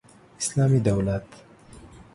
[0.39, 1.27] اسلامي دولت